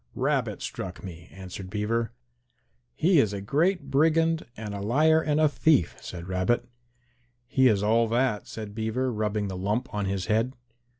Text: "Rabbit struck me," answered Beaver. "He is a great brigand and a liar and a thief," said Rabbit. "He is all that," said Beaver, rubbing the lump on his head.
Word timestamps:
"Rabbit 0.15 0.63
struck 0.63 1.03
me," 1.03 1.29
answered 1.31 1.69
Beaver. 1.69 2.11
"He 2.95 3.19
is 3.19 3.33
a 3.33 3.39
great 3.39 3.91
brigand 3.91 4.47
and 4.57 4.73
a 4.73 4.81
liar 4.81 5.21
and 5.21 5.39
a 5.39 5.47
thief," 5.47 5.95
said 6.01 6.27
Rabbit. 6.27 6.65
"He 7.45 7.67
is 7.67 7.83
all 7.83 8.07
that," 8.07 8.47
said 8.47 8.73
Beaver, 8.73 9.13
rubbing 9.13 9.47
the 9.47 9.55
lump 9.55 9.93
on 9.93 10.05
his 10.05 10.25
head. 10.25 10.53